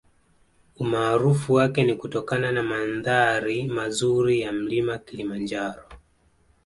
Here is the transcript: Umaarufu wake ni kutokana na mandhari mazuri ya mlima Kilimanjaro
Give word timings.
Umaarufu 0.79 1.53
wake 1.53 1.83
ni 1.83 1.95
kutokana 1.95 2.51
na 2.51 2.63
mandhari 2.63 3.63
mazuri 3.63 4.41
ya 4.41 4.51
mlima 4.51 4.97
Kilimanjaro 4.97 5.83